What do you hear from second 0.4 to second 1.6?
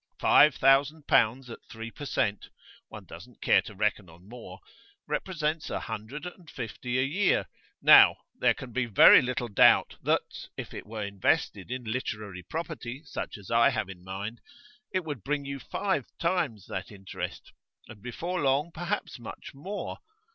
thousand pounds at